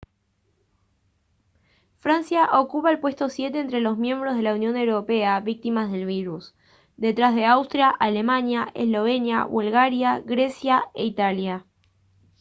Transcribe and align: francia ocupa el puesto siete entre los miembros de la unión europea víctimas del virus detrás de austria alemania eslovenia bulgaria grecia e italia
francia 1.99 2.49
ocupa 2.59 2.89
el 2.89 2.99
puesto 2.99 3.29
siete 3.29 3.59
entre 3.59 3.81
los 3.81 3.99
miembros 3.99 4.35
de 4.35 4.41
la 4.41 4.55
unión 4.55 4.75
europea 4.75 5.39
víctimas 5.41 5.91
del 5.91 6.07
virus 6.07 6.55
detrás 6.97 7.35
de 7.35 7.45
austria 7.45 7.91
alemania 7.91 8.71
eslovenia 8.73 9.43
bulgaria 9.45 10.19
grecia 10.25 10.85
e 10.95 11.05
italia 11.05 11.67